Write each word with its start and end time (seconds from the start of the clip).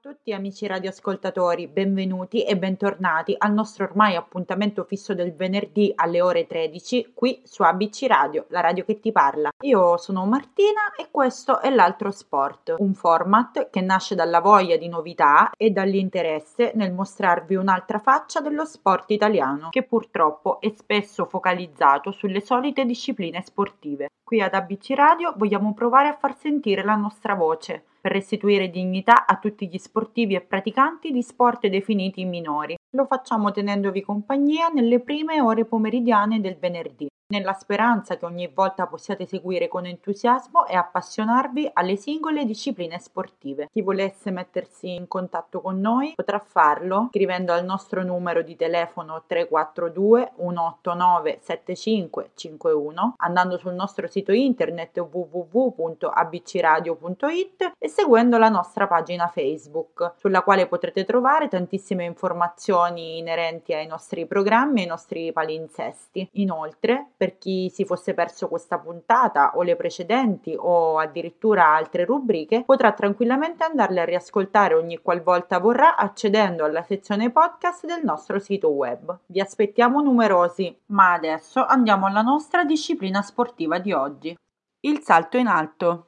tutti 0.00 0.32
amici 0.32 0.66
radioascoltatori, 0.68 1.66
benvenuti 1.66 2.44
e 2.44 2.56
bentornati 2.56 3.34
al 3.36 3.52
nostro 3.52 3.84
ormai 3.84 4.14
appuntamento 4.14 4.84
fisso 4.84 5.12
del 5.12 5.34
venerdì 5.34 5.92
alle 5.96 6.20
ore 6.20 6.46
13 6.46 7.12
qui 7.14 7.40
su 7.44 7.64
ABC 7.64 8.04
Radio, 8.06 8.44
la 8.50 8.60
radio 8.60 8.84
che 8.84 9.00
ti 9.00 9.10
parla. 9.10 9.50
Io 9.64 9.96
sono 9.96 10.24
Martina 10.24 10.94
e 10.96 11.08
questo 11.10 11.60
è 11.60 11.70
l'altro 11.70 12.12
sport, 12.12 12.76
un 12.78 12.94
format 12.94 13.70
che 13.70 13.80
nasce 13.80 14.14
dalla 14.14 14.40
voglia 14.40 14.76
di 14.76 14.88
novità 14.88 15.50
e 15.56 15.70
dall'interesse 15.70 16.72
nel 16.76 16.92
mostrarvi 16.92 17.56
un'altra 17.56 17.98
faccia 17.98 18.40
dello 18.40 18.64
sport 18.64 19.10
italiano, 19.10 19.70
che 19.70 19.82
purtroppo 19.82 20.60
è 20.60 20.72
spesso 20.76 21.24
focalizzato 21.24 22.12
sulle 22.12 22.40
solite 22.40 22.84
discipline 22.84 23.42
sportive. 23.42 24.06
Qui 24.22 24.40
ad 24.40 24.54
ABC 24.54 24.90
Radio 24.94 25.32
vogliamo 25.36 25.74
provare 25.74 26.08
a 26.08 26.16
far 26.16 26.36
sentire 26.36 26.84
la 26.84 26.94
nostra 26.94 27.34
voce 27.34 27.84
per 28.08 28.16
restituire 28.16 28.70
dignità 28.70 29.26
a 29.26 29.36
tutti 29.36 29.68
gli 29.68 29.76
sportivi 29.76 30.34
e 30.34 30.40
praticanti 30.40 31.12
di 31.12 31.22
sport 31.22 31.66
definiti 31.66 32.24
minori. 32.24 32.74
Lo 32.96 33.04
facciamo 33.04 33.52
tenendovi 33.52 34.00
compagnia 34.00 34.68
nelle 34.68 35.00
prime 35.00 35.42
ore 35.42 35.66
pomeridiane 35.66 36.40
del 36.40 36.56
venerdì 36.56 37.06
nella 37.28 37.52
speranza 37.52 38.16
che 38.16 38.24
ogni 38.24 38.50
volta 38.52 38.86
possiate 38.86 39.26
seguire 39.26 39.68
con 39.68 39.84
entusiasmo 39.84 40.66
e 40.66 40.74
appassionarvi 40.76 41.68
alle 41.74 41.96
singole 41.96 42.46
discipline 42.46 42.98
sportive. 42.98 43.68
Chi 43.70 43.82
volesse 43.82 44.30
mettersi 44.30 44.94
in 44.94 45.06
contatto 45.08 45.60
con 45.60 45.78
noi 45.78 46.14
potrà 46.14 46.38
farlo 46.38 47.08
scrivendo 47.10 47.52
al 47.52 47.66
nostro 47.66 48.02
numero 48.02 48.40
di 48.42 48.56
telefono 48.56 49.24
342 49.26 50.32
189 50.36 51.40
7551, 51.42 53.14
andando 53.18 53.58
sul 53.58 53.74
nostro 53.74 54.06
sito 54.06 54.32
internet 54.32 54.98
www.abcradio.it 54.98 57.72
e 57.78 57.88
seguendo 57.88 58.38
la 58.38 58.48
nostra 58.48 58.86
pagina 58.86 59.28
Facebook, 59.28 60.12
sulla 60.16 60.40
quale 60.42 60.66
potrete 60.66 61.04
trovare 61.04 61.48
tantissime 61.48 62.04
informazioni 62.04 63.18
inerenti 63.18 63.74
ai 63.74 63.86
nostri 63.86 64.24
programmi 64.26 64.80
e 64.80 64.84
ai 64.84 64.88
nostri 64.88 65.30
palinsesti. 65.30 66.26
Inoltre, 66.32 67.10
per 67.18 67.36
chi 67.36 67.68
si 67.68 67.84
fosse 67.84 68.14
perso 68.14 68.46
questa 68.46 68.78
puntata 68.78 69.50
o 69.56 69.62
le 69.62 69.74
precedenti 69.74 70.54
o 70.56 70.98
addirittura 70.98 71.74
altre 71.74 72.04
rubriche, 72.04 72.62
potrà 72.64 72.92
tranquillamente 72.92 73.64
andarle 73.64 74.00
a 74.00 74.04
riascoltare 74.04 74.74
ogni 74.74 75.00
qualvolta 75.02 75.58
vorrà 75.58 75.96
accedendo 75.96 76.64
alla 76.64 76.84
sezione 76.84 77.30
podcast 77.32 77.84
del 77.86 78.04
nostro 78.04 78.38
sito 78.38 78.68
web. 78.68 79.18
Vi 79.26 79.40
aspettiamo 79.40 80.00
numerosi, 80.00 80.74
ma 80.86 81.12
adesso 81.12 81.64
andiamo 81.66 82.06
alla 82.06 82.22
nostra 82.22 82.64
disciplina 82.64 83.20
sportiva 83.20 83.80
di 83.80 83.92
oggi. 83.92 84.38
Il 84.80 85.00
salto 85.02 85.38
in 85.38 85.48
alto. 85.48 86.07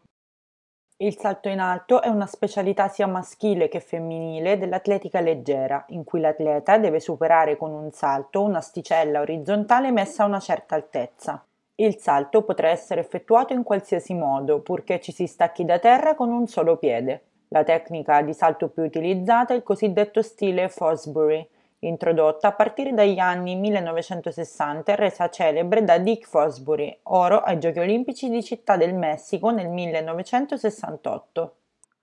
Il 1.03 1.17
salto 1.17 1.49
in 1.49 1.61
alto 1.61 2.03
è 2.03 2.09
una 2.09 2.27
specialità 2.27 2.89
sia 2.89 3.07
maschile 3.07 3.69
che 3.69 3.81
femminile 3.81 4.59
dell'atletica 4.59 5.21
leggera, 5.21 5.83
in 5.89 6.05
cui 6.05 6.21
l'atleta 6.21 6.77
deve 6.77 7.01
superare 7.01 7.57
con 7.57 7.71
un 7.71 7.91
salto 7.91 8.43
un'asticella 8.43 9.21
orizzontale 9.21 9.93
messa 9.93 10.25
a 10.25 10.27
una 10.27 10.41
certa 10.41 10.75
altezza. 10.75 11.43
Il 11.77 11.97
salto 11.97 12.43
potrà 12.43 12.69
essere 12.69 13.01
effettuato 13.01 13.55
in 13.55 13.63
qualsiasi 13.63 14.13
modo, 14.13 14.61
purché 14.61 15.01
ci 15.01 15.11
si 15.11 15.27
stacchi 15.27 15.65
da 15.65 15.79
terra 15.79 16.15
con 16.15 16.31
un 16.31 16.47
solo 16.47 16.77
piede. 16.77 17.23
La 17.49 17.65
tecnica 17.65 18.21
di 18.21 18.35
salto 18.35 18.69
più 18.69 18.83
utilizzata 18.83 19.55
è 19.55 19.57
il 19.57 19.63
cosiddetto 19.63 20.21
stile 20.21 20.69
Fosbury, 20.69 21.49
introdotta 21.81 22.49
a 22.49 22.53
partire 22.53 22.93
dagli 22.93 23.19
anni 23.19 23.57
1960 23.57 24.93
e 24.93 24.97
resa 24.97 25.31
celebre 25.31 25.83
da 25.83 25.99
Dick 25.99 26.27
Fosbury, 26.27 27.01
oro 27.05 27.39
ai 27.39 27.59
Giochi 27.59 27.79
olimpici 27.79 28.29
di 28.29 28.43
Città 28.43 28.77
del 28.77 28.95
Messico 28.95 29.51
nel 29.51 29.69
1968. 29.69 31.55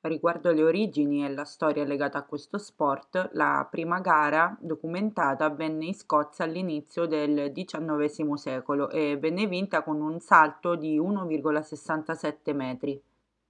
Riguardo 0.02 0.52
le 0.52 0.64
origini 0.64 1.26
e 1.26 1.30
la 1.30 1.44
storia 1.44 1.84
legata 1.84 2.20
a 2.20 2.24
questo 2.24 2.58
sport, 2.58 3.32
la 3.34 3.68
prima 3.70 4.00
gara 4.00 4.56
documentata 4.60 5.46
avvenne 5.46 5.86
in 5.86 5.94
Scozia 5.94 6.46
all'inizio 6.46 7.06
del 7.06 7.52
XIX 7.52 8.34
secolo 8.34 8.90
e 8.90 9.18
venne 9.18 9.48
vinta 9.48 9.84
con 9.84 10.02
un 10.02 10.20
salto 10.20 10.76
di 10.76 10.98
1,67 11.00 12.56
metri. 12.56 13.02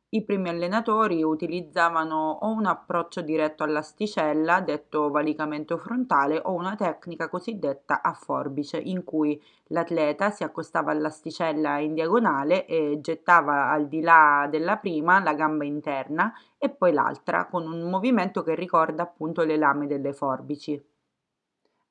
I 0.10 0.26
primi 0.26 0.50
allenatori 0.50 1.24
utilizzavano 1.24 2.40
o 2.42 2.50
un 2.52 2.66
approccio 2.66 3.22
diretto 3.22 3.64
all'asticella, 3.64 4.60
detto 4.60 5.10
valicamento 5.10 5.78
frontale, 5.78 6.42
o 6.44 6.52
una 6.54 6.76
tecnica 6.76 7.30
cosiddetta 7.30 8.02
a 8.02 8.12
forbice, 8.12 8.78
in 8.78 9.06
cui 9.06 9.42
l'atleta 9.68 10.30
si 10.30 10.44
accostava 10.44 10.92
all'asticella 10.92 11.80
in 11.80 11.94
diagonale 11.94 12.66
e 12.66 13.00
gettava 13.00 13.70
al 13.72 13.88
di 13.88 14.02
là 14.02 14.46
della 14.52 14.76
prima 14.76 15.22
la 15.24 15.34
gamba 15.34 15.64
interna 15.64 16.34
e 16.58 16.70
poi 16.70 16.92
l'altra, 16.92 17.46
con 17.46 17.66
un 17.72 17.90
movimento 17.90 18.44
che 18.44 18.56
ricorda 18.56 19.04
appunto 19.04 19.44
le 19.46 19.56
lame 19.56 19.88
delle 19.88 20.12
forbici. 20.12 20.82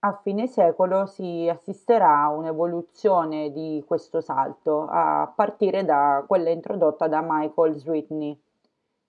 A 0.06 0.20
fine 0.22 0.46
secolo 0.46 1.06
si 1.06 1.48
assisterà 1.50 2.22
a 2.22 2.30
un'evoluzione 2.30 3.50
di 3.50 3.82
questo 3.84 4.20
salto, 4.20 4.86
a 4.88 5.28
partire 5.34 5.84
da 5.84 6.22
quella 6.28 6.50
introdotta 6.50 7.08
da 7.08 7.24
Michael 7.26 7.74
Switney. 7.74 8.40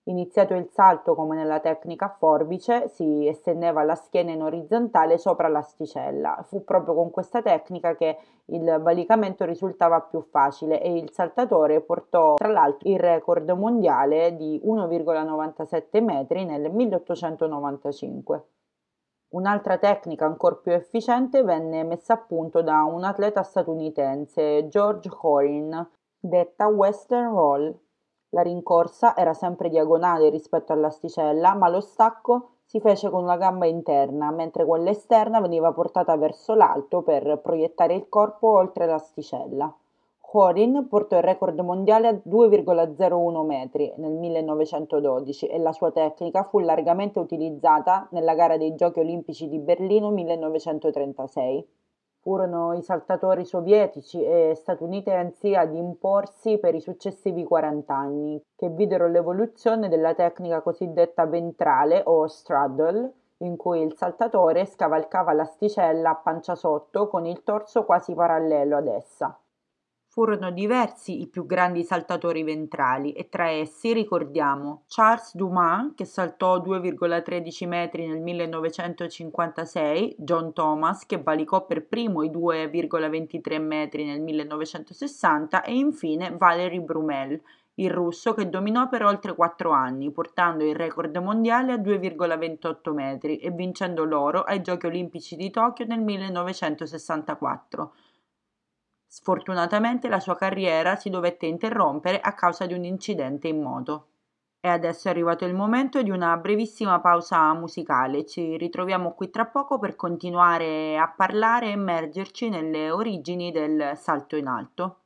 Iniziato 0.06 0.54
il 0.54 0.68
salto 0.72 1.14
come 1.14 1.36
nella 1.36 1.60
tecnica 1.60 2.06
a 2.06 2.16
forbice, 2.18 2.88
si 2.88 3.28
estendeva 3.28 3.84
la 3.84 3.94
schiena 3.94 4.32
in 4.32 4.42
orizzontale 4.42 5.18
sopra 5.18 5.46
l'asticella. 5.46 6.42
Fu 6.48 6.64
proprio 6.64 6.94
con 6.94 7.12
questa 7.12 7.42
tecnica 7.42 7.94
che 7.94 8.18
il 8.46 8.80
valicamento 8.80 9.44
risultava 9.44 10.00
più 10.00 10.20
facile 10.20 10.82
e 10.82 10.96
il 10.96 11.12
saltatore 11.12 11.80
portò 11.80 12.34
tra 12.34 12.48
l'altro 12.48 12.90
il 12.90 12.98
record 12.98 13.48
mondiale 13.50 14.34
di 14.34 14.60
1,97 14.64 16.02
metri 16.02 16.44
nel 16.44 16.72
1895. 16.72 18.46
Un'altra 19.30 19.76
tecnica 19.76 20.24
ancora 20.24 20.54
più 20.54 20.72
efficiente 20.72 21.42
venne 21.42 21.84
messa 21.84 22.14
a 22.14 22.18
punto 22.18 22.62
da 22.62 22.84
un 22.84 23.04
atleta 23.04 23.42
statunitense, 23.42 24.68
George 24.68 25.10
Horin, 25.20 25.86
detta 26.18 26.66
Western 26.68 27.30
Roll. 27.30 27.78
La 28.30 28.40
rincorsa 28.40 29.14
era 29.14 29.34
sempre 29.34 29.68
diagonale 29.68 30.30
rispetto 30.30 30.72
all'asticella, 30.72 31.54
ma 31.54 31.68
lo 31.68 31.80
stacco 31.80 32.52
si 32.64 32.80
fece 32.80 33.10
con 33.10 33.22
una 33.22 33.36
gamba 33.36 33.66
interna, 33.66 34.30
mentre 34.30 34.64
quella 34.64 34.90
esterna 34.90 35.40
veniva 35.40 35.72
portata 35.72 36.16
verso 36.16 36.54
l'alto 36.54 37.02
per 37.02 37.40
proiettare 37.42 37.94
il 37.94 38.08
corpo 38.08 38.48
oltre 38.48 38.86
l'asticella. 38.86 39.74
Horin 40.30 40.88
portò 40.88 41.16
il 41.16 41.22
record 41.22 41.58
mondiale 41.60 42.06
a 42.06 42.12
2,01 42.12 43.46
metri 43.46 43.90
nel 43.96 44.12
1912 44.12 45.46
e 45.46 45.58
la 45.58 45.72
sua 45.72 45.90
tecnica 45.90 46.42
fu 46.42 46.58
largamente 46.58 47.18
utilizzata 47.18 48.06
nella 48.10 48.34
gara 48.34 48.58
dei 48.58 48.74
Giochi 48.74 49.00
olimpici 49.00 49.48
di 49.48 49.58
Berlino 49.58 50.10
1936. 50.10 51.66
Furono 52.20 52.74
i 52.74 52.82
saltatori 52.82 53.46
sovietici 53.46 54.22
e 54.22 54.52
statunitensi 54.54 55.54
ad 55.54 55.74
imporsi 55.74 56.58
per 56.58 56.74
i 56.74 56.80
successivi 56.80 57.42
40 57.42 57.94
anni, 57.94 58.38
che 58.54 58.68
videro 58.68 59.08
l'evoluzione 59.08 59.88
della 59.88 60.12
tecnica 60.12 60.60
cosiddetta 60.60 61.24
ventrale 61.24 62.02
o 62.04 62.26
straddle, 62.26 63.12
in 63.38 63.56
cui 63.56 63.80
il 63.80 63.94
saltatore 63.96 64.66
scavalcava 64.66 65.32
l'asticella 65.32 66.10
a 66.10 66.16
pancia 66.16 66.54
sotto 66.54 67.08
con 67.08 67.24
il 67.24 67.42
torso 67.44 67.86
quasi 67.86 68.12
parallelo 68.12 68.76
ad 68.76 68.88
essa. 68.88 69.34
Furono 70.18 70.50
diversi 70.50 71.20
i 71.20 71.28
più 71.28 71.46
grandi 71.46 71.84
saltatori 71.84 72.42
ventrali 72.42 73.12
e 73.12 73.28
tra 73.28 73.50
essi 73.50 73.92
ricordiamo 73.92 74.82
Charles 74.88 75.36
Dumas 75.36 75.92
che 75.94 76.04
saltò 76.04 76.58
2,13 76.58 77.68
metri 77.68 78.04
nel 78.04 78.18
1956, 78.20 80.16
John 80.18 80.52
Thomas 80.52 81.06
che 81.06 81.22
valicò 81.22 81.66
per 81.66 81.86
primo 81.86 82.24
i 82.24 82.30
2,23 82.30 83.62
metri 83.62 84.06
nel 84.06 84.20
1960 84.20 85.62
e 85.62 85.76
infine 85.76 86.34
Valery 86.36 86.80
Brumel, 86.80 87.40
il 87.74 87.90
russo 87.92 88.34
che 88.34 88.48
dominò 88.48 88.88
per 88.88 89.04
oltre 89.04 89.36
4 89.36 89.70
anni, 89.70 90.10
portando 90.10 90.64
il 90.64 90.74
record 90.74 91.16
mondiale 91.18 91.70
a 91.70 91.76
2,28 91.76 92.92
metri 92.92 93.36
e 93.36 93.52
vincendo 93.52 94.02
l'oro 94.02 94.42
ai 94.42 94.62
Giochi 94.62 94.86
olimpici 94.86 95.36
di 95.36 95.48
Tokyo 95.50 95.86
nel 95.86 96.00
1964 96.00 97.92
Sfortunatamente 99.10 100.06
la 100.06 100.20
sua 100.20 100.36
carriera 100.36 100.94
si 100.96 101.08
dovette 101.08 101.46
interrompere 101.46 102.20
a 102.20 102.34
causa 102.34 102.66
di 102.66 102.74
un 102.74 102.84
incidente 102.84 103.48
in 103.48 103.62
moto. 103.62 104.08
E 104.60 104.68
adesso 104.68 105.08
è 105.08 105.10
arrivato 105.10 105.46
il 105.46 105.54
momento 105.54 106.02
di 106.02 106.10
una 106.10 106.36
brevissima 106.36 107.00
pausa 107.00 107.54
musicale. 107.54 108.26
Ci 108.26 108.58
ritroviamo 108.58 109.14
qui 109.14 109.30
tra 109.30 109.46
poco 109.46 109.78
per 109.78 109.96
continuare 109.96 110.98
a 110.98 111.10
parlare 111.10 111.68
e 111.68 111.70
immergerci 111.70 112.50
nelle 112.50 112.90
origini 112.90 113.50
del 113.50 113.92
salto 113.96 114.36
in 114.36 114.46
alto. 114.46 114.98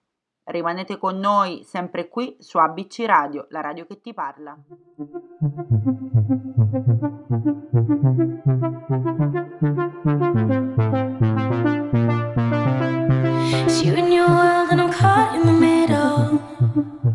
Rimanete 0.45 0.99
con 0.99 1.19
noi 1.19 1.63
sempre 1.63 2.09
qui 2.09 2.35
su 2.41 2.59
ABC 2.59 3.05
Radio, 3.07 3.47
la 3.51 3.61
radio 3.61 3.87
che 3.87 4.01
ti 4.01 4.13
parla. 4.13 4.59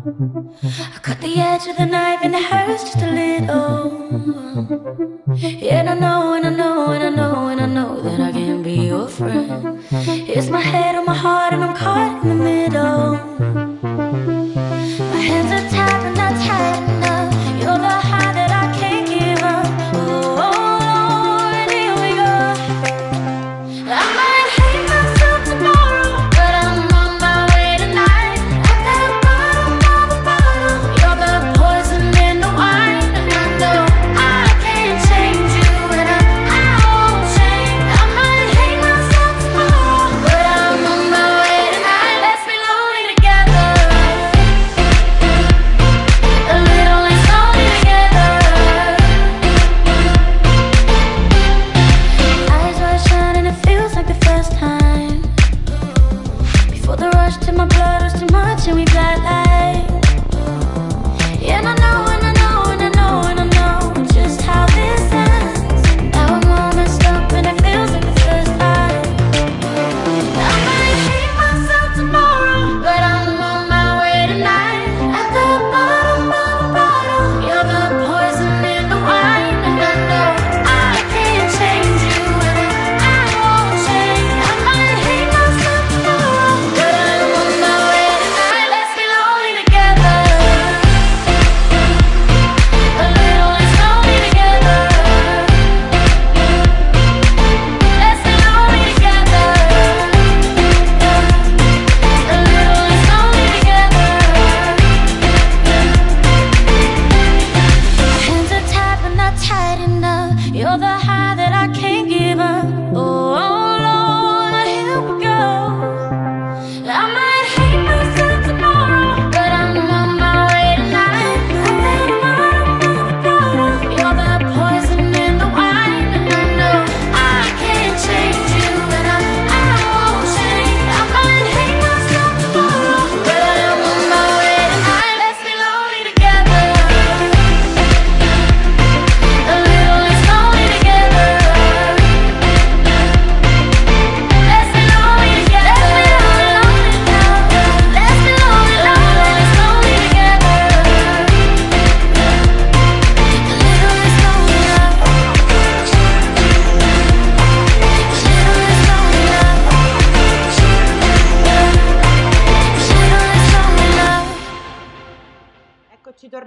I 0.06 0.98
cut 1.02 1.20
the 1.20 1.34
edge 1.38 1.66
of 1.66 1.76
the 1.76 1.86
knife 1.86 2.20
and 2.22 2.34
it 2.34 2.42
hurts 2.44 2.84
just 2.84 3.02
a 3.02 3.10
little. 3.10 4.08
Yeah, 5.36 5.80
and 5.80 5.90
I 5.90 5.94
know, 5.94 6.34
and 6.34 6.46
I 6.46 6.50
know, 6.50 6.90
and 6.90 7.02
I 7.04 7.10
know, 7.10 7.48
and 7.48 7.60
I 7.60 7.66
know 7.66 8.00
that 8.02 8.20
I 8.20 8.32
can 8.32 8.62
be 8.62 8.86
your 8.86 9.08
friend. 9.08 9.82
It's 9.90 10.48
my 10.48 10.60
head 10.60 10.94
on 10.94 11.04
my 11.04 11.14
heart, 11.14 11.47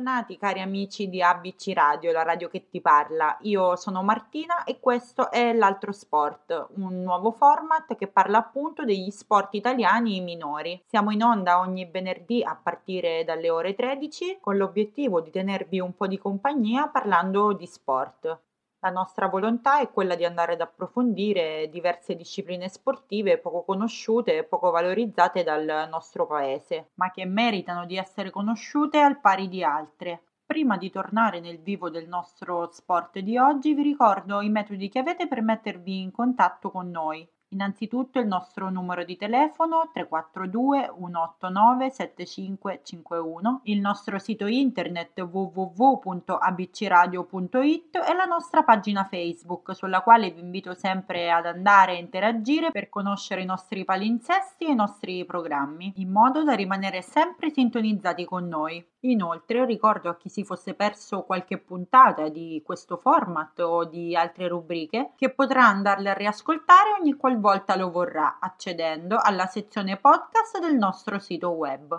bentornati 0.02 0.38
cari 0.38 0.62
amici 0.62 1.10
di 1.10 1.22
ABC 1.22 1.74
Radio, 1.76 2.12
la 2.12 2.24
radio 2.24 2.48
che 2.48 2.68
ti 2.70 2.82
parla. 2.82 3.38
Io 3.42 3.76
sono 3.76 4.02
Martina 4.02 4.64
e 4.64 4.80
questo 4.80 5.30
è 5.30 5.54
L'altro 5.54 5.92
sport, 5.92 6.70
un 6.78 7.04
nuovo 7.04 7.32
format 7.32 7.96
che 7.96 8.08
parla 8.08 8.40
appunto 8.40 8.84
degli 8.84 9.12
sport 9.12 9.54
italiani 9.54 10.20
minori. 10.22 10.82
Siamo 10.88 11.12
in 11.12 11.22
onda 11.22 11.60
ogni 11.60 11.86
venerdì 11.86 12.42
a 12.44 12.60
partire 12.62 13.24
dalle 13.24 13.52
ore 13.52 13.76
13 13.76 14.40
con 14.42 14.58
l'obiettivo 14.58 15.22
di 15.22 15.30
tenervi 15.30 15.80
un 15.80 15.96
po' 15.96 16.08
di 16.08 16.18
compagnia 16.18 16.88
parlando 16.88 17.54
di 17.54 17.68
sport. 17.68 18.40
La 18.84 18.90
nostra 18.90 19.28
volontà 19.28 19.80
è 19.80 19.92
quella 19.92 20.16
di 20.16 20.26
andare 20.26 20.54
ad 20.54 20.62
approfondire 20.62 21.70
diverse 21.70 22.16
discipline 22.16 22.68
sportive 22.68 23.38
poco 23.38 23.64
conosciute 23.64 24.38
e 24.38 24.44
poco 24.44 24.72
valorizzate 24.72 25.44
dal 25.44 25.88
nostro 25.88 26.26
paese, 26.26 26.90
ma 26.96 27.12
che 27.12 27.26
meritano 27.26 27.86
di 27.86 27.96
essere 27.96 28.32
conosciute 28.32 29.00
al 29.00 29.20
pari 29.20 29.48
di 29.50 29.64
altre. 29.64 30.24
Prima 30.48 30.78
di 30.78 30.90
tornare 30.90 31.40
nel 31.40 31.60
vivo 31.60 31.92
del 31.92 32.08
nostro 32.08 32.72
sport 32.72 33.20
di 33.20 33.38
oggi, 33.38 33.76
vi 33.76 33.84
ricordo 33.84 34.42
i 34.42 34.50
metodi 34.50 34.90
che 34.90 34.98
avete 34.98 35.28
per 35.28 35.44
mettervi 35.44 36.02
in 36.02 36.10
contatto 36.10 36.72
con 36.72 36.90
noi. 36.90 37.30
Innanzitutto 37.54 38.18
il 38.20 38.28
nostro 38.28 38.70
numero 38.70 39.04
di 39.04 39.18
telefono 39.18 39.90
342 39.92 40.94
189 40.98 41.92
7551, 41.92 43.60
il 43.64 43.82
nostro 43.82 44.18
sito 44.20 44.46
internet 44.46 45.20
www.abcradio.it 45.20 47.96
e 47.98 48.16
la 48.16 48.24
nostra 48.24 48.64
pagina 48.64 49.04
Facebook 49.04 49.76
sulla 49.76 50.00
quale 50.00 50.32
vi 50.32 50.40
invito 50.40 50.74
sempre 50.74 51.30
ad 51.30 51.46
andare 51.46 51.92
a 51.92 52.00
interagire 52.00 52.72
per 52.72 52.88
conoscere 52.88 53.42
i 53.42 53.46
nostri 53.46 53.84
palinsesti 53.84 54.68
e 54.68 54.72
i 54.72 54.76
nostri 54.76 55.26
programmi, 55.26 55.92
in 55.98 56.10
modo 56.10 56.46
da 56.46 56.54
rimanere 56.54 57.02
sempre 57.02 57.50
sintonizzati 57.50 58.24
con 58.24 58.48
noi. 58.48 58.82
Inoltre 59.04 59.66
ricordo 59.66 60.10
a 60.10 60.16
chi 60.16 60.30
si 60.30 60.44
fosse 60.44 60.76
perso 60.76 61.24
qualche 61.24 61.58
puntata 61.58 62.30
di 62.30 62.62
questo 62.64 62.98
format 62.98 63.60
o 63.62 63.84
di 63.86 64.16
altre 64.16 64.48
rubriche 64.48 65.14
che 65.16 65.34
potrà 65.34 65.66
andarle 65.66 66.12
a 66.12 66.14
riascoltare 66.14 66.92
ogni 67.00 67.16
qualvolta 67.16 67.76
lo 67.76 67.90
vorrà 67.90 68.38
accedendo 68.40 69.18
alla 69.20 69.48
sezione 69.48 69.98
podcast 69.98 70.60
del 70.60 70.76
nostro 70.76 71.18
sito 71.18 71.50
web. 71.50 71.98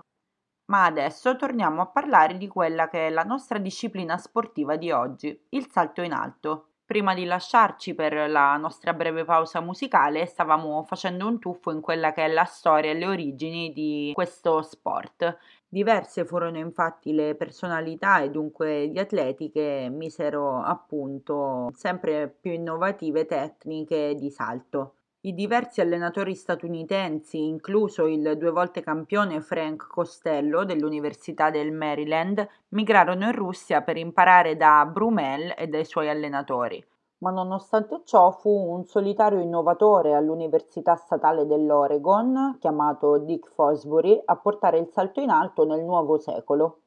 Ma 0.71 0.85
adesso 0.85 1.35
torniamo 1.35 1.83
a 1.83 1.87
parlare 1.87 2.39
di 2.39 2.47
quella 2.47 2.89
che 2.89 3.09
è 3.09 3.11
la 3.11 3.25
nostra 3.25 3.59
disciplina 3.59 4.17
sportiva 4.17 4.77
di 4.77 4.93
oggi, 4.93 5.47
il 5.51 5.69
salto 5.69 6.03
in 6.03 6.13
alto. 6.13 6.69
Prima 6.85 7.15
di 7.15 7.25
lasciarci 7.25 7.95
per 7.95 8.31
la 8.31 8.57
nostra 8.57 8.93
breve 8.93 9.25
pausa 9.25 9.61
musicale, 9.61 10.27
stavamo 10.27 10.85
facendo 10.85 11.27
un 11.27 11.41
tuffo 11.41 11.73
in 11.73 11.81
quella 11.81 12.13
che 12.13 12.27
è 12.27 12.29
la 12.29 12.45
storia 12.45 12.91
e 12.91 12.95
le 12.95 13.07
origini 13.07 13.73
di 13.73 14.13
questo 14.15 14.63
sport. 14.63 15.39
Diverse 15.75 16.27
furono 16.27 16.59
infatti 16.59 17.15
le 17.15 17.35
personalità 17.35 18.21
e 18.21 18.29
dunque 18.29 18.89
gli 18.89 18.99
atleti 18.99 19.51
che 19.51 19.89
misero 19.91 20.61
appunto 20.61 21.71
sempre 21.73 22.29
più 22.29 22.53
innovative 22.53 23.25
tecniche 23.25 24.15
di 24.15 24.29
salto. 24.29 24.97
I 25.23 25.33
diversi 25.33 25.81
allenatori 25.81 26.35
statunitensi, 26.35 27.43
incluso 27.43 28.07
il 28.07 28.37
due 28.37 28.51
volte 28.51 28.83
campione 28.83 29.41
Frank 29.41 29.87
Costello 29.87 30.67
dell'Università 30.67 31.49
del 31.49 31.73
Maryland, 31.73 32.47
migrarono 32.69 33.25
in 33.25 33.33
Russia 33.33 33.81
per 33.81 33.97
imparare 33.97 34.59
da 34.59 34.85
Brumel 34.85 35.55
e 35.57 35.69
dai 35.69 35.87
suoi 35.87 36.11
allenatori 36.11 36.85
ma 37.23 37.31
nonostante 37.31 38.03
ciò 38.05 38.33
fu 38.33 38.51
un 38.51 38.85
solitario 38.85 39.39
innovatore 39.39 40.15
all'Università 40.15 40.97
Statale 40.97 41.47
dell'Oregon, 41.47 42.57
chiamato 42.59 43.19
Dick 43.19 43.49
Fosbury, 43.53 44.21
a 44.25 44.35
portare 44.35 44.79
il 44.79 44.89
salto 44.91 45.21
in 45.21 45.31
alto 45.31 45.65
nel 45.65 45.85
nuovo 45.85 46.19
secolo. 46.19 46.79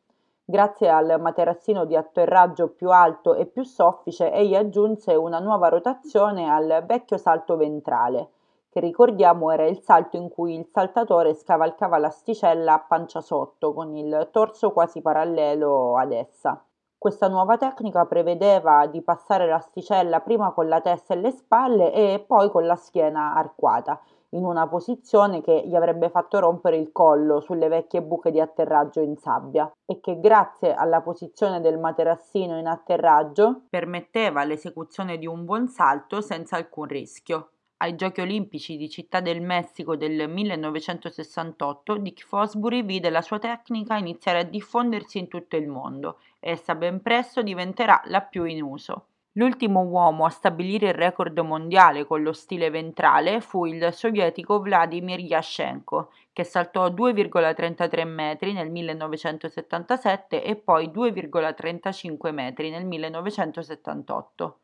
Grazie 0.44 0.90
al 0.90 1.22
materassino 1.22 1.86
di 1.86 1.96
atterraggio 1.96 2.68
più 2.68 2.92
alto 2.92 3.34
e 3.34 3.46
più 3.46 3.64
soffice, 3.64 4.30
egli 4.30 4.56
aggiunse 4.56 5.16
una 5.16 5.40
nuova 5.40 5.70
rotazione 5.70 6.52
al 6.52 6.84
vecchio 6.86 7.16
salto 7.16 7.56
ventrale, 7.56 8.32
che 8.70 8.82
ricordiamo 8.82 9.52
era 9.52 9.66
il 9.66 9.80
salto 9.80 10.18
in 10.18 10.28
cui 10.28 10.54
il 10.54 10.68
saltatore 10.70 11.34
scavalcava 11.34 11.98
l'asticella 11.98 12.74
a 12.74 12.86
pancia 12.86 13.22
sotto, 13.22 13.74
con 13.74 13.96
il 13.96 14.28
torso 14.32 14.72
quasi 14.74 15.02
parallelo 15.02 15.96
ad 15.96 16.12
essa. 16.12 16.62
Questa 17.06 17.28
nuova 17.28 17.56
tecnica 17.60 18.08
prevedeva 18.08 18.88
di 18.88 19.04
passare 19.04 19.46
l'asticella 19.46 20.22
prima 20.22 20.54
con 20.54 20.68
la 20.68 20.82
testa 20.82 21.14
e 21.14 21.18
le 21.18 21.30
spalle 21.30 21.94
e 21.94 22.26
poi 22.26 22.50
con 22.50 22.66
la 22.66 22.76
schiena 22.76 23.36
arcuata, 23.36 24.02
in 24.30 24.44
una 24.44 24.68
posizione 24.68 25.42
che 25.42 25.68
gli 25.68 25.76
avrebbe 25.76 26.10
fatto 26.10 26.40
rompere 26.40 26.78
il 26.78 26.92
collo 26.92 27.42
sulle 27.42 27.68
vecchie 27.68 28.02
buche 28.02 28.32
di 28.32 28.42
atterraggio 28.42 29.02
in 29.02 29.18
sabbia 29.18 29.72
e 29.86 30.00
che 30.00 30.20
grazie 30.20 30.74
alla 30.74 31.02
posizione 31.02 31.62
del 31.62 31.78
materassino 31.78 32.58
in 32.58 32.66
atterraggio 32.66 33.66
permetteva 33.70 34.44
l'esecuzione 34.44 35.20
di 35.20 35.28
un 35.28 35.46
buon 35.46 35.68
salto 35.68 36.22
senza 36.22 36.56
alcun 36.56 36.88
rischio. 36.88 37.50
Ai 37.78 37.96
Giochi 37.96 38.22
olimpici 38.22 38.78
di 38.78 38.90
Città 38.90 39.20
del 39.20 39.42
Messico 39.42 39.98
del 39.98 40.30
1968 40.30 41.98
Dick 41.98 42.26
Fosbury 42.26 42.86
vide 42.86 43.10
la 43.10 43.22
sua 43.22 43.38
tecnica 43.38 43.98
iniziare 43.98 44.40
a 44.40 44.44
diffondersi 44.44 45.18
in 45.20 45.28
tutto 45.28 45.58
il 45.58 45.68
mondo. 45.68 46.20
Essa 46.40 46.74
ben 46.74 47.02
presto 47.02 47.42
diventerà 47.42 48.02
la 48.06 48.22
più 48.22 48.46
in 48.46 48.64
uso. 48.64 49.08
L'ultimo 49.34 49.82
uomo 49.82 50.24
a 50.24 50.30
stabilire 50.30 50.88
il 50.88 50.94
record 50.94 51.38
mondiale 51.40 52.06
con 52.06 52.24
lo 52.24 52.32
stile 52.32 52.70
ventrale 52.70 53.42
fu 53.42 53.66
il 53.66 53.92
sovietico 53.92 54.62
Vladimir 54.62 55.20
Yashchenko, 55.20 56.14
che 56.32 56.46
saltò 56.46 56.88
2,33 56.88 58.08
metri 58.08 58.54
nel 58.54 58.72
1977 58.72 60.42
e 60.46 60.56
poi 60.56 60.88
2,35 60.88 62.32
metri 62.32 62.70
nel 62.70 62.86
1978. 62.86 64.60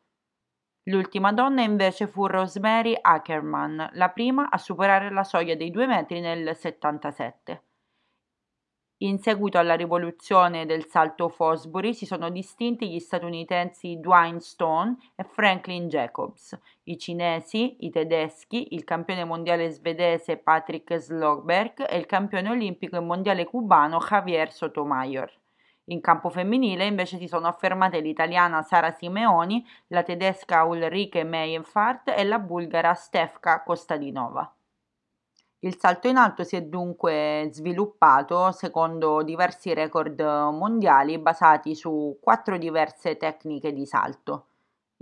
L'ultima 0.86 1.32
donna 1.32 1.62
invece 1.62 2.08
fu 2.08 2.26
Rosemary 2.26 2.98
Ackerman, 3.00 3.90
la 3.92 4.08
prima 4.08 4.50
a 4.50 4.58
superare 4.58 5.12
la 5.12 5.22
soglia 5.22 5.54
dei 5.54 5.70
2 5.70 5.86
metri 5.86 6.18
nel 6.18 6.38
1977. 6.38 7.62
In 9.02 9.18
seguito 9.20 9.58
alla 9.58 9.74
rivoluzione 9.74 10.66
del 10.66 10.86
salto 10.86 11.28
Fosbury 11.28 11.94
si 11.94 12.04
sono 12.04 12.30
distinti 12.30 12.90
gli 12.90 12.98
statunitensi 12.98 14.00
Dwayne 14.00 14.40
Stone 14.40 14.96
e 15.14 15.22
Franklin 15.22 15.88
Jacobs, 15.88 16.58
i 16.84 16.98
cinesi, 16.98 17.76
i 17.80 17.90
tedeschi, 17.90 18.74
il 18.74 18.82
campione 18.82 19.24
mondiale 19.24 19.70
svedese 19.70 20.36
Patrick 20.36 20.96
Slogberg 20.96 21.84
e 21.88 21.96
il 21.96 22.06
campione 22.06 22.50
olimpico 22.50 22.96
e 22.96 23.00
mondiale 23.00 23.44
cubano 23.44 23.98
Javier 23.98 24.52
Sotomayor. 24.52 25.41
In 25.92 26.00
campo 26.00 26.30
femminile 26.30 26.86
invece 26.86 27.18
si 27.18 27.28
sono 27.28 27.46
affermate 27.48 28.00
l'italiana 28.00 28.62
Sara 28.62 28.92
Simeoni, 28.92 29.62
la 29.88 30.02
tedesca 30.02 30.64
Ulrike 30.64 31.22
Meienfart 31.22 32.14
e 32.16 32.24
la 32.24 32.38
bulgara 32.38 32.94
Stefka 32.94 33.62
Kostadinova. 33.62 34.50
Il 35.58 35.76
salto 35.76 36.08
in 36.08 36.16
alto 36.16 36.44
si 36.44 36.56
è 36.56 36.62
dunque 36.62 37.50
sviluppato 37.52 38.52
secondo 38.52 39.22
diversi 39.22 39.74
record 39.74 40.18
mondiali 40.18 41.18
basati 41.18 41.74
su 41.74 42.18
quattro 42.22 42.56
diverse 42.56 43.18
tecniche 43.18 43.74
di 43.74 43.84
salto. 43.84 44.46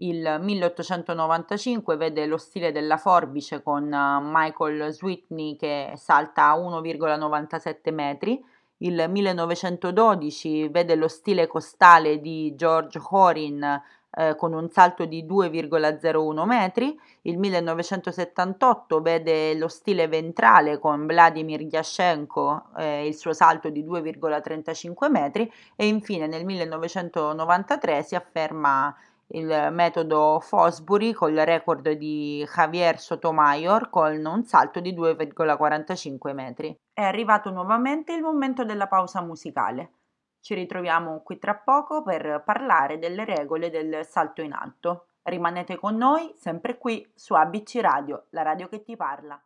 Il 0.03 0.39
1895 0.41 1.97
vede 1.97 2.27
lo 2.27 2.37
stile 2.37 2.73
della 2.73 2.97
forbice 2.97 3.63
con 3.63 3.89
Michael 4.25 4.91
Switney 4.91 5.55
che 5.55 5.93
salta 5.95 6.49
a 6.49 6.59
1,97 6.59 7.95
metri, 7.95 8.45
il 8.83 9.07
1912 9.09 10.69
vede 10.69 10.95
lo 10.95 11.09
stile 11.09 11.47
costale 11.47 12.21
di 12.21 12.55
George 12.55 13.01
Horin 13.11 13.83
eh, 14.13 14.35
con 14.37 14.53
un 14.53 14.69
salto 14.71 15.05
di 15.05 15.25
2,01 15.25 16.45
metri, 16.45 16.99
il 17.23 17.39
1978 17.39 19.01
vede 19.01 19.55
lo 19.55 19.69
stile 19.69 20.09
ventrale 20.09 20.79
con 20.79 21.07
Vladimir 21.07 21.61
Yashenko, 21.61 22.71
eh, 22.77 23.07
il 23.07 23.15
suo 23.15 23.33
salto 23.33 23.69
di 23.69 23.85
2,35 23.85 25.11
metri. 25.11 25.53
E 25.77 25.87
infine 25.87 26.27
nel 26.27 26.45
1993 26.45 28.03
si 28.03 28.15
afferma 28.17 28.95
il 29.33 29.69
metodo 29.71 30.41
Fosbury 30.41 31.13
col 31.13 31.35
record 31.35 31.91
di 31.93 32.45
Javier 32.45 32.99
Sotomayor 32.99 33.91
con 33.91 34.25
un 34.25 34.45
salto 34.45 34.81
di 34.81 34.95
2,45 34.95 36.35
metri. 36.35 36.77
È 36.93 37.03
arrivato 37.03 37.51
nuovamente 37.51 38.13
il 38.13 38.23
momento 38.23 38.65
della 38.65 38.87
pausa 38.87 39.21
musicale. 39.21 39.93
Ci 40.41 40.55
ritroviamo 40.55 41.21
qui 41.23 41.39
tra 41.39 41.55
poco 41.55 42.03
per 42.03 42.43
parlare 42.45 42.99
delle 42.99 43.25
regole 43.25 43.71
del 43.71 44.05
salto 44.07 44.43
in 44.43 44.53
alto. 44.53 45.07
Rimanete 45.23 45.77
con 45.77 45.97
noi 45.97 46.33
sempre 46.37 46.79
qui 46.79 47.07
su 47.15 47.35
ABC 47.35 47.79
Radio, 47.81 48.27
la 48.31 48.43
radio 48.43 48.69
che 48.69 48.83
ti 48.83 48.97
parla. 48.97 49.41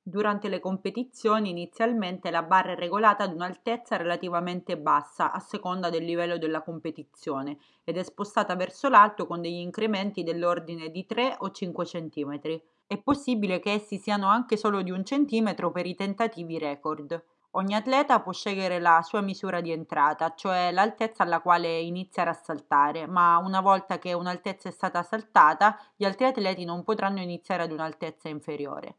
Durante 0.02 0.49
le 0.50 0.61
competizioni 0.61 1.49
inizialmente 1.49 2.30
la 2.30 2.42
barra 2.42 2.73
è 2.73 2.76
regolata 2.76 3.25
ad 3.25 3.32
un'altezza 3.32 3.97
relativamente 3.97 4.76
bassa 4.76 5.32
a 5.32 5.38
seconda 5.38 5.88
del 5.88 6.04
livello 6.04 6.37
della 6.37 6.62
competizione 6.62 7.56
ed 7.82 7.97
è 7.97 8.02
spostata 8.02 8.54
verso 8.56 8.90
l'alto 8.90 9.26
con 9.26 9.40
degli 9.40 9.61
incrementi 9.61 10.23
dell'ordine 10.23 10.90
di 10.90 11.06
3 11.06 11.37
o 11.38 11.50
5 11.50 11.85
cm. 11.87 12.40
È 12.87 12.99
possibile 12.99 13.59
che 13.59 13.73
essi 13.73 13.97
siano 13.97 14.26
anche 14.26 14.59
solo 14.59 14.82
di 14.82 14.90
un 14.90 15.02
centimetro 15.02 15.70
per 15.70 15.87
i 15.87 15.94
tentativi 15.94 16.59
record. 16.59 17.25
Ogni 17.54 17.75
atleta 17.75 18.21
può 18.21 18.33
scegliere 18.33 18.78
la 18.78 19.02
sua 19.02 19.21
misura 19.21 19.61
di 19.61 19.73
entrata, 19.73 20.35
cioè 20.35 20.71
l'altezza 20.71 21.25
alla 21.25 21.40
quale 21.40 21.80
iniziare 21.80 22.30
a 22.30 22.40
saltare, 22.40 23.09
ma 23.09 23.38
una 23.38 23.61
volta 23.61 23.99
che 23.99 24.12
un'altezza 24.12 24.69
è 24.69 24.73
stata 24.73 25.02
saltata, 25.02 25.76
gli 25.97 26.04
altri 26.04 26.26
atleti 26.26 26.64
non 26.64 26.85
potranno 26.85 27.21
iniziare 27.21 27.64
ad 27.64 27.73
un'altezza 27.73 28.28
inferiore. 28.28 28.99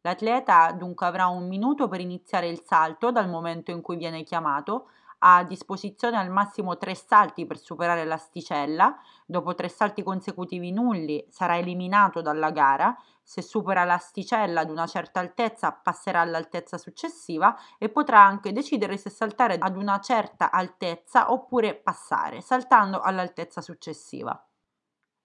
L'atleta 0.00 0.72
dunque 0.72 1.06
avrà 1.06 1.26
un 1.26 1.46
minuto 1.46 1.86
per 1.88 2.00
iniziare 2.00 2.48
il 2.48 2.62
salto 2.64 3.12
dal 3.12 3.28
momento 3.28 3.70
in 3.70 3.82
cui 3.82 3.96
viene 3.96 4.22
chiamato, 4.22 4.88
ha 5.18 5.36
a 5.36 5.44
disposizione 5.44 6.16
al 6.16 6.30
massimo 6.30 6.78
tre 6.78 6.94
salti 6.94 7.46
per 7.46 7.58
superare 7.58 8.04
l'asticella, 8.04 8.98
dopo 9.26 9.54
tre 9.54 9.68
salti 9.68 10.02
consecutivi 10.02 10.72
nulli 10.72 11.24
sarà 11.28 11.58
eliminato 11.58 12.22
dalla 12.22 12.50
gara, 12.50 12.96
se 13.22 13.40
supera 13.40 13.84
l'asticella 13.84 14.60
ad 14.60 14.70
una 14.70 14.86
certa 14.86 15.20
altezza 15.20 15.72
passerà 15.72 16.20
all'altezza 16.20 16.76
successiva 16.76 17.56
e 17.78 17.88
potrà 17.88 18.20
anche 18.20 18.52
decidere 18.52 18.96
se 18.96 19.10
saltare 19.10 19.56
ad 19.58 19.76
una 19.76 20.00
certa 20.00 20.50
altezza 20.50 21.32
oppure 21.32 21.74
passare, 21.74 22.40
saltando 22.40 23.00
all'altezza 23.00 23.60
successiva. 23.60 24.46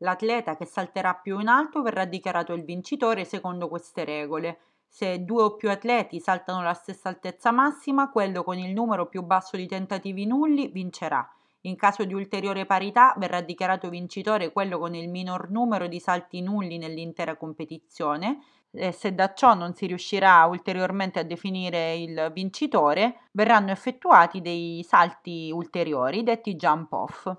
L'atleta 0.02 0.56
che 0.56 0.66
salterà 0.66 1.16
più 1.16 1.40
in 1.40 1.48
alto 1.48 1.82
verrà 1.82 2.06
dichiarato 2.06 2.54
il 2.54 2.64
vincitore 2.64 3.26
secondo 3.26 3.68
queste 3.68 4.06
regole. 4.06 4.60
Se 4.88 5.24
due 5.24 5.44
o 5.44 5.56
più 5.56 5.70
atleti 5.70 6.20
saltano 6.20 6.62
la 6.62 6.74
stessa 6.74 7.10
altezza 7.10 7.52
massima, 7.52 8.12
quello 8.12 8.44
con 8.44 8.58
il 8.58 8.74
numero 8.74 9.08
più 9.08 9.24
basso 9.24 9.58
di 9.58 9.68
tentativi 9.68 10.26
nulli 10.26 10.68
vincerà. 10.68 11.28
In 11.68 11.76
caso 11.76 12.06
di 12.06 12.14
ulteriore 12.14 12.66
parità 12.66 13.14
verrà 13.18 13.42
dichiarato 13.42 13.90
vincitore 13.90 14.54
quello 14.54 14.80
con 14.80 14.96
il 14.96 15.10
minor 15.10 15.50
numero 15.50 15.88
di 15.88 16.00
salti 16.00 16.42
nulli 16.42 16.78
nell'intera 16.78 17.36
competizione. 17.36 18.40
E 18.72 18.94
se 18.94 19.14
da 19.14 19.34
ciò 19.34 19.54
non 19.54 19.74
si 19.74 19.86
riuscirà 19.86 20.46
ulteriormente 20.46 21.20
a 21.20 21.24
definire 21.24 21.96
il 21.96 22.32
vincitore, 22.34 23.22
verranno 23.34 23.72
effettuati 23.72 24.40
dei 24.40 24.82
salti 24.88 25.52
ulteriori, 25.52 26.24
detti 26.24 26.56
jump 26.56 26.94
off. 26.94 27.36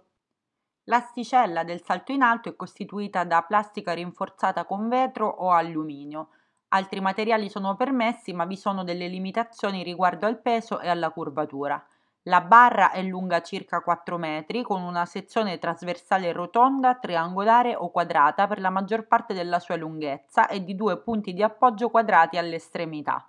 L'asticella 0.84 1.64
del 1.64 1.82
salto 1.82 2.12
in 2.12 2.20
alto 2.20 2.50
è 2.50 2.56
costituita 2.56 3.24
da 3.24 3.42
plastica 3.42 3.94
rinforzata 3.94 4.66
con 4.66 4.88
vetro 4.88 5.26
o 5.26 5.52
alluminio. 5.52 6.28
Altri 6.68 7.00
materiali 7.00 7.48
sono 7.48 7.76
permessi, 7.76 8.34
ma 8.34 8.44
vi 8.44 8.56
sono 8.56 8.84
delle 8.84 9.08
limitazioni 9.08 9.82
riguardo 9.82 10.26
al 10.26 10.40
peso 10.40 10.80
e 10.80 10.88
alla 10.88 11.10
curvatura. 11.10 11.82
La 12.28 12.42
barra 12.42 12.90
è 12.90 13.00
lunga 13.00 13.40
circa 13.40 13.80
4 13.80 14.18
metri, 14.18 14.62
con 14.62 14.82
una 14.82 15.06
sezione 15.06 15.56
trasversale 15.56 16.30
rotonda, 16.32 16.96
triangolare 16.96 17.74
o 17.74 17.90
quadrata 17.90 18.46
per 18.46 18.60
la 18.60 18.68
maggior 18.68 19.06
parte 19.06 19.32
della 19.32 19.58
sua 19.58 19.76
lunghezza 19.76 20.46
e 20.46 20.62
di 20.62 20.74
due 20.74 20.98
punti 20.98 21.32
di 21.32 21.42
appoggio 21.42 21.88
quadrati 21.88 22.36
all'estremità 22.36 23.26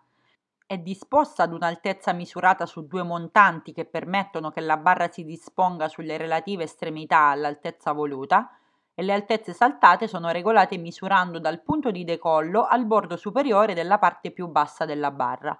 è 0.66 0.78
disposta 0.78 1.42
ad 1.42 1.54
un'altezza 1.54 2.14
misurata 2.14 2.68
su 2.68 2.86
due 2.86 3.02
montanti 3.02 3.74
che 3.74 3.86
permettono 3.86 4.52
che 4.52 4.60
la 4.60 4.78
barra 4.78 5.08
si 5.08 5.24
disponga 5.24 5.88
sulle 5.88 6.16
relative 6.16 6.66
estremità 6.66 7.30
all'altezza 7.30 7.92
voluta 7.92 8.52
e 8.94 9.02
le 9.02 9.14
altezze 9.14 9.54
saltate 9.54 10.08
sono 10.08 10.30
regolate 10.30 10.78
misurando 10.78 11.40
dal 11.40 11.64
punto 11.64 11.90
di 11.90 12.04
decollo 12.04 12.68
al 12.68 12.86
bordo 12.86 13.18
superiore 13.18 13.74
della 13.74 13.98
parte 13.98 14.30
più 14.30 14.48
bassa 14.48 14.86
della 14.86 15.10
barra. 15.10 15.60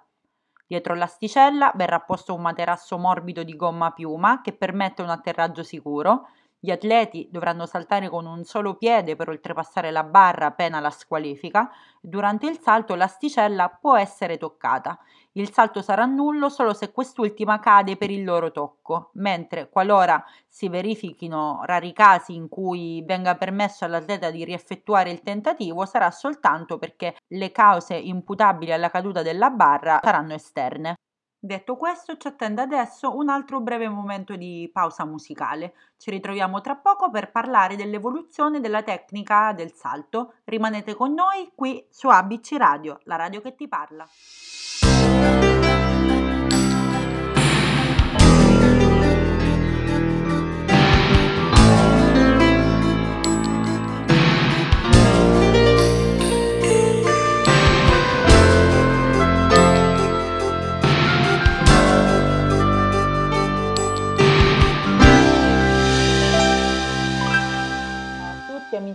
Dietro 0.70 0.94
l'asticella 0.94 1.72
verrà 1.74 1.98
posto 1.98 2.32
un 2.32 2.42
materasso 2.42 2.96
morbido 2.96 3.42
di 3.42 3.56
gomma 3.56 3.90
piuma 3.90 4.40
che 4.40 4.52
permette 4.52 5.02
un 5.02 5.08
atterraggio 5.08 5.64
sicuro 5.64 6.28
gli 6.62 6.70
atleti 6.70 7.26
dovranno 7.32 7.64
saltare 7.66 8.10
con 8.10 8.26
un 8.26 8.44
solo 8.44 8.74
piede 8.76 9.16
per 9.16 9.30
oltrepassare 9.30 9.90
la 9.90 10.04
barra 10.04 10.50
pena 10.52 10.78
la 10.78 10.90
squalifica. 10.90 11.70
Durante 12.00 12.46
il 12.46 12.58
salto 12.58 12.94
l'asticella 12.94 13.68
può 13.80 13.96
essere 13.96 14.36
toccata. 14.36 14.98
Il 15.32 15.52
salto 15.52 15.80
sarà 15.80 16.04
nullo 16.04 16.48
solo 16.50 16.74
se 16.74 16.92
quest'ultima 16.92 17.58
cade 17.60 17.96
per 17.96 18.10
il 18.10 18.24
loro 18.24 18.50
tocco, 18.52 19.10
mentre 19.14 19.70
qualora 19.70 20.22
si 20.46 20.68
verifichino 20.68 21.62
rari 21.64 21.92
casi 21.94 22.34
in 22.34 22.48
cui 22.48 23.02
venga 23.06 23.36
permesso 23.36 23.84
all'atleta 23.86 24.30
di 24.30 24.44
rieffettuare 24.44 25.10
il 25.10 25.22
tentativo, 25.22 25.86
sarà 25.86 26.10
soltanto 26.10 26.78
perché 26.78 27.16
le 27.28 27.50
cause 27.52 27.94
imputabili 27.96 28.72
alla 28.72 28.90
caduta 28.90 29.22
della 29.22 29.50
barra 29.50 29.98
saranno 30.02 30.34
esterne. 30.34 30.96
Detto 31.42 31.76
questo, 31.76 32.18
ci 32.18 32.28
attende 32.28 32.60
adesso 32.60 33.16
un 33.16 33.30
altro 33.30 33.62
breve 33.62 33.88
momento 33.88 34.36
di 34.36 34.68
pausa 34.70 35.06
musicale. 35.06 35.72
Ci 35.96 36.10
ritroviamo 36.10 36.60
tra 36.60 36.76
poco 36.76 37.08
per 37.08 37.30
parlare 37.30 37.76
dell'evoluzione 37.76 38.60
della 38.60 38.82
tecnica 38.82 39.54
del 39.54 39.72
salto. 39.72 40.34
Rimanete 40.44 40.94
con 40.94 41.14
noi 41.14 41.50
qui 41.54 41.82
su 41.88 42.08
ABC 42.08 42.56
Radio, 42.58 43.00
la 43.04 43.16
radio 43.16 43.40
che 43.40 43.54
ti 43.54 43.66
parla. 43.68 44.06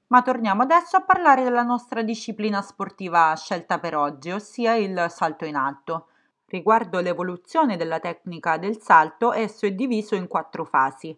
Ma 0.09 0.21
torniamo 0.21 0.61
adesso 0.61 0.99
a 0.99 1.05
parlare 1.05 1.43
della 1.43 1.63
nostra 1.63 2.03
disciplina 2.03 2.61
sportiva 2.61 3.33
scelta 3.35 3.79
per 3.79 3.97
oggi, 3.97 4.31
ossia 4.31 4.75
il 4.75 5.07
salto 5.09 5.47
in 5.47 5.57
alto. 5.57 6.05
Riguardo 6.51 6.99
l'evoluzione 6.99 7.77
della 7.77 8.01
tecnica 8.01 8.57
del 8.57 8.81
salto, 8.81 9.33
esso 9.33 9.67
è 9.67 9.71
diviso 9.71 10.17
in 10.17 10.27
quattro 10.27 10.65
fasi: 10.65 11.17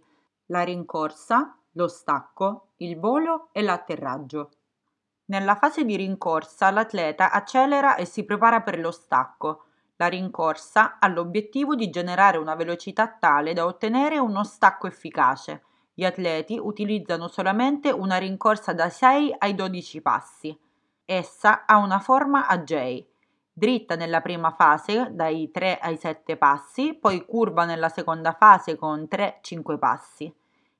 la 0.48 0.60
rincorsa, 0.60 1.56
lo 1.72 1.88
stacco, 1.88 2.72
il 2.76 3.00
volo 3.00 3.48
e 3.52 3.62
l'atterraggio. 3.62 4.50
Nella 5.26 5.54
fase 5.54 5.86
di 5.86 5.96
rincorsa 5.96 6.70
l'atleta 6.70 7.30
accelera 7.30 7.94
e 7.94 8.04
si 8.04 8.26
prepara 8.26 8.60
per 8.60 8.78
lo 8.78 8.90
stacco. 8.90 9.64
La 9.96 10.08
rincorsa 10.08 10.98
ha 10.98 11.08
l'obiettivo 11.08 11.74
di 11.74 11.88
generare 11.88 12.36
una 12.36 12.54
velocità 12.54 13.08
tale 13.08 13.54
da 13.54 13.64
ottenere 13.64 14.18
uno 14.18 14.44
stacco 14.44 14.86
efficace. 14.86 15.62
Gli 15.94 16.04
atleti 16.04 16.58
utilizzano 16.58 17.28
solamente 17.28 17.90
una 17.90 18.18
rincorsa 18.18 18.74
da 18.74 18.90
6 18.90 19.36
ai 19.38 19.54
12 19.54 20.02
passi. 20.02 20.60
Essa 21.06 21.64
ha 21.64 21.78
una 21.78 22.00
forma 22.00 22.46
a 22.46 22.58
J, 22.58 23.06
dritta 23.52 23.96
nella 23.96 24.20
prima 24.20 24.50
fase 24.52 25.08
dai 25.12 25.50
3 25.50 25.78
ai 25.78 25.96
7 25.96 26.36
passi, 26.36 26.94
poi 26.94 27.24
curva 27.26 27.64
nella 27.64 27.88
seconda 27.88 28.32
fase 28.32 28.76
con 28.76 29.06
3-5 29.10 29.78
passi. 29.78 30.34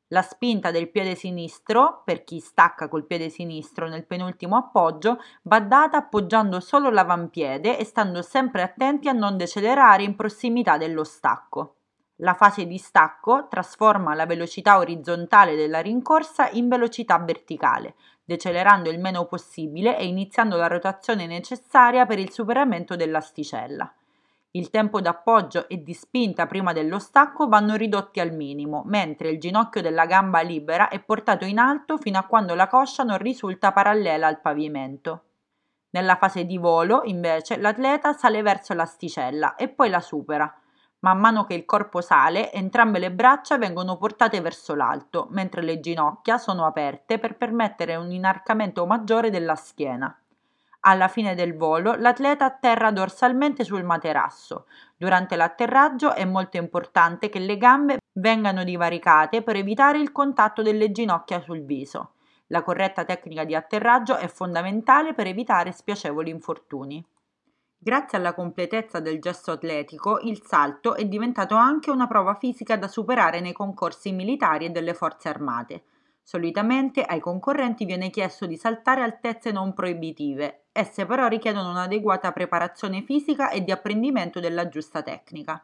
La 0.09 0.23
spinta 0.23 0.71
del 0.71 0.91
piede 0.91 1.15
sinistro, 1.15 2.03
per 2.05 2.23
chi 2.25 2.39
stacca 2.39 2.89
col 2.89 3.07
piede 3.07 3.31
sinistro 3.31 3.89
nel 3.89 4.05
penultimo 4.05 4.57
appoggio, 4.57 5.19
va 5.43 5.61
data 5.61 5.97
appoggiando 5.97 6.61
solo 6.61 6.91
l'avampiede 6.91 7.79
e 7.79 7.85
stando 7.85 8.21
sempre 8.21 8.61
attenti 8.61 9.09
a 9.09 9.13
non 9.13 9.39
decelerare 9.39 10.03
in 10.03 10.15
prossimità 10.15 10.77
dello 10.77 11.05
stacco. 11.05 11.77
La 12.23 12.35
fase 12.35 12.67
di 12.67 12.79
stacco 12.79 13.49
trasforma 13.49 14.15
la 14.15 14.27
velocità 14.27 14.79
orizzontale 14.79 15.57
della 15.57 15.81
rincorsa 15.81 16.49
in 16.51 16.69
velocità 16.69 17.19
verticale, 17.19 17.97
decelerando 18.25 18.89
il 18.91 19.01
meno 19.01 19.27
possibile 19.27 19.99
e 19.99 20.07
iniziando 20.07 20.57
la 20.57 20.69
rotazione 20.69 21.27
necessaria 21.27 22.07
per 22.07 22.21
il 22.21 22.31
superamento 22.31 22.95
dell'asticella. 22.95 23.93
Il 24.53 24.71
tempo 24.71 25.01
d'appoggio 25.01 25.69
e 25.69 25.83
di 25.83 25.95
spinta 25.95 26.47
prima 26.47 26.73
dello 26.73 27.01
stacco 27.01 27.49
vanno 27.49 27.75
ridotti 27.75 28.21
al 28.21 28.33
minimo, 28.33 28.85
mentre 28.87 29.29
il 29.29 29.41
ginocchio 29.41 29.83
della 29.83 30.07
gamba 30.07 30.43
libera 30.43 30.91
è 30.91 31.01
portato 31.01 31.45
in 31.45 31.59
alto 31.59 31.99
fino 31.99 32.19
a 32.19 32.27
quando 32.27 32.55
la 32.55 32.69
coscia 32.69 33.03
non 33.03 33.19
risulta 33.19 33.73
parallela 33.73 34.29
al 34.29 34.41
pavimento. 34.41 35.25
Nella 35.91 36.15
fase 36.15 36.45
di 36.45 36.57
volo, 36.57 37.03
invece, 37.05 37.57
l'atleta 37.57 38.13
sale 38.13 38.43
verso 38.43 38.75
l'asticella 38.75 39.57
e 39.57 39.69
poi 39.69 39.91
la 39.91 40.01
supera, 40.01 40.62
Man 41.05 41.19
mano 41.19 41.45
che 41.45 41.55
il 41.55 41.65
corpo 41.65 42.01
sale, 42.01 42.53
entrambe 42.53 43.01
le 43.01 43.11
braccia 43.11 43.59
vengono 43.59 43.97
portate 43.97 44.41
verso 44.41 44.77
l'alto, 44.77 45.27
mentre 45.31 45.61
le 45.61 45.81
ginocchia 45.81 46.39
sono 46.39 46.65
aperte 46.65 47.19
per 47.19 47.37
permettere 47.37 47.97
un 47.97 48.13
inarcamento 48.13 48.87
maggiore 48.87 49.29
della 49.29 49.57
schiena. 49.57 50.17
Alla 50.85 51.09
fine 51.09 51.35
del 51.35 51.57
volo, 51.57 51.95
l'atleta 51.95 52.45
atterra 52.45 52.93
dorsalmente 52.93 53.65
sul 53.65 53.83
materasso. 53.83 54.67
Durante 54.97 55.35
l'atterraggio 55.35 56.15
è 56.15 56.25
molto 56.25 56.57
importante 56.57 57.29
che 57.29 57.41
le 57.41 57.57
gambe 57.57 57.99
vengano 58.13 58.63
divaricate 58.63 59.43
per 59.43 59.57
evitare 59.57 59.99
il 59.99 60.13
contatto 60.13 60.63
delle 60.63 60.93
ginocchia 60.93 61.41
sul 61.41 61.65
viso. 61.65 62.13
La 62.49 62.63
corretta 62.63 63.05
tecnica 63.05 63.43
di 63.43 63.57
atterraggio 63.57 64.17
è 64.17 64.29
fondamentale 64.29 65.15
per 65.15 65.27
evitare 65.27 65.73
spiacevoli 65.73 66.31
infortuni. 66.31 67.05
Grazie 67.85 68.17
alla 68.17 68.33
completezza 68.33 69.01
del 69.01 69.19
gesto 69.19 69.51
atletico, 69.51 70.21
il 70.21 70.41
salto 70.45 70.95
è 70.95 71.05
diventato 71.05 71.57
anche 71.57 71.91
una 71.91 72.07
prova 72.07 72.37
fisica 72.37 72.77
da 72.77 72.87
superare 72.87 73.41
nei 73.41 73.53
concorsi 73.53 74.13
militari 74.13 74.67
e 74.67 74.71
delle 74.71 74.95
forze 74.95 75.29
armate. 75.29 75.83
Solitamente 76.23 77.03
ai 77.03 77.19
concorrenti 77.19 77.85
viene 77.85 78.11
chiesto 78.11 78.47
di 78.47 78.57
saltare 78.57 79.03
altezze 79.03 79.51
non 79.51 79.75
proibitive, 79.75 80.67
esse 80.71 81.07
però 81.07 81.27
richiedono 81.27 81.71
un'adeguata 81.71 82.31
preparazione 82.31 83.03
fisica 83.03 83.51
e 83.51 83.65
di 83.65 83.73
apprendimento 83.73 84.39
della 84.39 84.69
giusta 84.69 85.03
tecnica. 85.03 85.61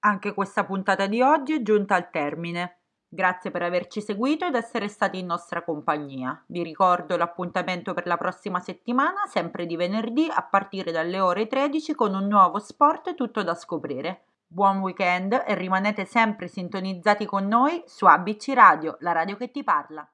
Anche 0.00 0.34
questa 0.34 0.64
puntata 0.64 1.06
di 1.06 1.22
oggi 1.22 1.54
è 1.54 1.62
giunta 1.62 1.94
al 1.94 2.10
termine. 2.10 2.78
Grazie 3.12 3.50
per 3.50 3.62
averci 3.62 4.00
seguito 4.00 4.46
ed 4.46 4.54
essere 4.54 4.86
stati 4.86 5.18
in 5.18 5.26
nostra 5.26 5.64
compagnia. 5.64 6.40
Vi 6.46 6.62
ricordo 6.62 7.16
l'appuntamento 7.16 7.92
per 7.92 8.06
la 8.06 8.16
prossima 8.16 8.60
settimana, 8.60 9.26
sempre 9.26 9.66
di 9.66 9.74
venerdì 9.74 10.30
a 10.32 10.44
partire 10.44 10.92
dalle 10.92 11.18
ore 11.18 11.48
13 11.48 11.92
con 11.96 12.14
un 12.14 12.28
nuovo 12.28 12.60
sport 12.60 13.16
tutto 13.16 13.42
da 13.42 13.56
scoprire. 13.56 14.26
Buon 14.46 14.78
weekend 14.78 15.42
e 15.44 15.56
rimanete 15.56 16.04
sempre 16.04 16.46
sintonizzati 16.46 17.26
con 17.26 17.48
noi 17.48 17.82
su 17.84 18.06
ABC 18.06 18.52
Radio, 18.54 18.96
la 19.00 19.10
radio 19.10 19.36
che 19.36 19.50
ti 19.50 19.64
parla. 19.64 20.08